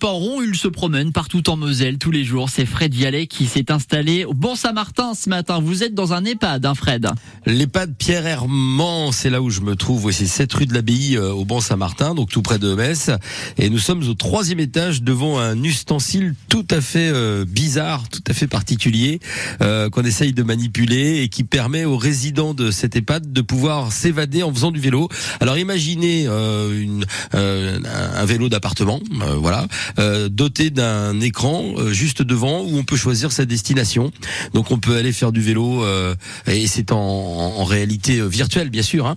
[0.00, 2.50] Pas rond, il se promène partout en Moselle tous les jours.
[2.50, 5.60] C'est Fred Vialet qui s'est installé au Bon Saint-Martin ce matin.
[5.60, 7.06] Vous êtes dans un EHPAD, hein, Fred
[7.46, 10.10] L'EHPAD Pierre Hermant, c'est là où je me trouve.
[10.10, 13.12] C'est 7 rue de l'Abbaye euh, au Bon Saint-Martin, donc tout près de Metz.
[13.58, 18.24] Et nous sommes au troisième étage devant un ustensile tout à fait euh, bizarre, tout
[18.26, 19.20] à fait particulier,
[19.62, 23.92] euh, qu'on essaye de manipuler et qui permet aux résidents de cet EHPAD de pouvoir
[23.92, 25.08] s'évader en faisant du vélo.
[25.38, 28.98] Alors imaginez une, un vélo d'appartement,
[29.38, 29.68] voilà
[29.98, 34.10] euh, doté d'un écran euh, juste devant où on peut choisir sa destination.
[34.54, 36.14] Donc on peut aller faire du vélo euh,
[36.46, 39.06] et c'est en, en, réalité virtuelle bien sûr.
[39.06, 39.16] Hein.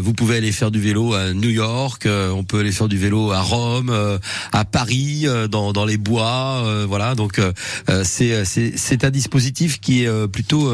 [0.00, 3.32] vous pouvez aller faire du vélo à New York, on peut aller faire du vélo
[3.32, 3.92] à Rome,
[4.52, 7.14] à Paris, dans, dans les bois, voilà.
[7.14, 7.40] Donc
[8.04, 10.72] c'est c'est un dispositif qui est plutôt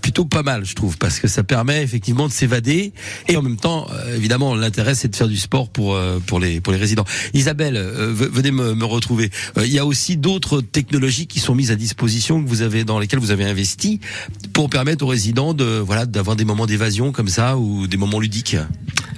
[0.00, 2.92] plutôt pas mal, je trouve, parce que ça permet effectivement de s'évader
[3.28, 6.72] et en même temps, évidemment, l'intérêt c'est de faire du sport pour pour les pour
[6.72, 7.04] les résidents.
[7.34, 9.30] Isabelle euh, venez me, retrouver.
[9.56, 12.84] Euh, il y a aussi d'autres technologies qui sont mises à disposition que vous avez
[12.84, 14.00] dans lesquelles vous avez investi
[14.52, 18.20] pour permettre aux résidents de voilà d'avoir des moments d'évasion comme ça ou des moments
[18.20, 18.56] ludiques.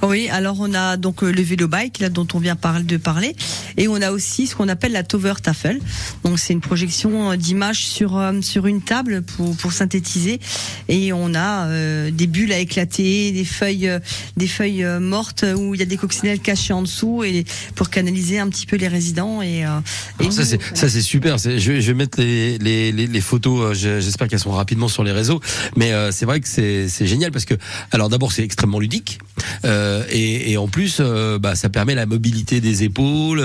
[0.02, 3.34] Oui, alors on a donc euh, le vélo bike là dont on vient de parler
[3.78, 5.80] et on a aussi ce qu'on appelle la Tover Tafel.
[6.24, 10.40] Donc c'est une projection d'images sur sur une table pour pour synthétiser
[10.88, 11.68] et on a
[12.10, 13.90] des bulles à éclater, des feuilles
[14.36, 18.38] des feuilles mortes où il y a des coccinelles cachées en dessous et pour canaliser
[18.38, 21.38] un petit peu les résidents et, euh, ça c'est ça c'est super.
[21.38, 23.76] Je vais, je vais mettre les, les, les, photos.
[23.84, 25.40] Euh, j'espère qu'elles sont rapidement sur les réseaux.
[25.76, 27.54] Mais euh, c'est vrai que c'est c'est génial parce que
[27.92, 29.18] alors d'abord c'est extrêmement ludique
[29.64, 31.00] et, et en plus
[31.40, 33.40] bah ça permet la mobilité des épaules.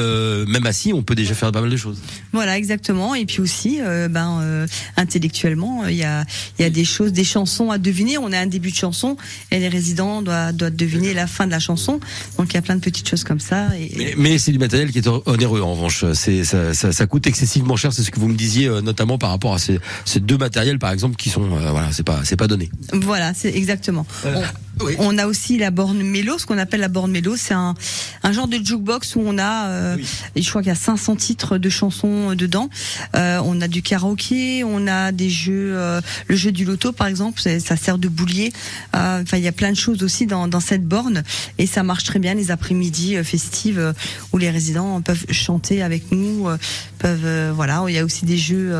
[0.47, 1.99] Même assis, on peut déjà faire pas mal de choses.
[2.31, 3.15] Voilà exactement.
[3.15, 3.79] Et puis aussi
[4.09, 4.65] ben
[4.97, 6.25] intellectuellement il y a
[6.59, 8.17] il y a des choses, des chansons à deviner.
[8.17, 9.17] On a un début de chanson
[9.51, 11.99] et les résidents doivent doivent deviner la fin de la chanson.
[12.37, 13.67] Donc il y a plein de petites choses comme ça.
[13.77, 16.05] Et, mais, mais c'est du matériel qui est onéreux en revanche.
[16.13, 17.93] C'est ça, ça, ça, coûte excessivement cher.
[17.93, 20.79] C'est ce que vous me disiez euh, notamment par rapport à ces, ces deux matériels
[20.79, 22.69] par exemple qui sont euh, voilà c'est pas c'est pas donné.
[22.93, 24.05] Voilà c'est exactement.
[24.99, 27.75] On a aussi la borne mélo, ce qu'on appelle la borne mélo, c'est un,
[28.23, 29.97] un genre de jukebox où on a, euh,
[30.35, 32.69] je crois qu'il y a 500 titres de chansons euh, dedans.
[33.15, 37.07] Euh, on a du karaoké, on a des jeux, euh, le jeu du loto par
[37.07, 38.51] exemple, ça sert de boulier.
[38.93, 41.23] Enfin, il y a plein de choses aussi dans, dans cette borne.
[41.57, 43.93] Et ça marche très bien les après-midi festives
[44.31, 46.47] où les résidents peuvent chanter avec nous,
[47.03, 47.83] peuvent, voilà.
[47.87, 48.73] Il y a aussi des jeux,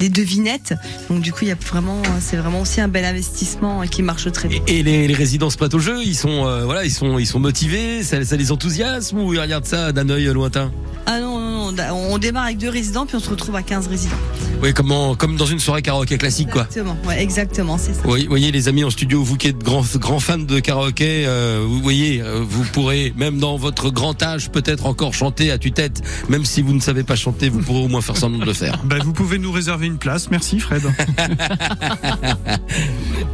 [0.00, 0.74] des devinettes.
[1.08, 4.30] Donc du coup, il y a vraiment, c'est vraiment aussi un bel investissement qui marche
[4.32, 4.60] très bien.
[4.66, 7.40] Et les, les dans ce plateau jeu, ils sont euh, voilà, ils sont ils sont
[7.40, 10.72] motivés, ça, ça les enthousiasme ou ils regardent ça d'un œil lointain?
[11.06, 13.88] Ah non non non, on démarre avec deux résidents puis on se retrouve à 15
[13.88, 14.16] résidents.
[14.62, 16.62] Oui, comme comme dans une soirée karaoké classique quoi.
[16.62, 18.00] Exactement, ouais, exactement, c'est ça.
[18.04, 21.64] Oui, voyez les amis en studio, vous qui êtes grands grands fans de karaoké, euh,
[21.66, 26.02] vous voyez, euh, vous pourrez même dans votre grand âge peut-être encore chanter à tue-tête,
[26.28, 28.52] même si vous ne savez pas chanter, vous pourrez au moins faire semblant de le
[28.52, 28.78] faire.
[28.88, 30.30] Bah, vous pouvez nous réserver une place.
[30.30, 30.82] Merci Fred.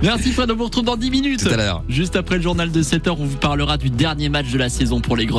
[0.03, 1.45] Merci Fred, on vous retrouve dans 10 minutes.
[1.45, 1.85] Tout à l'heure.
[1.89, 5.01] Juste après le journal de 7h, on vous parlera du dernier match de la saison
[5.01, 5.33] pour les Grenades.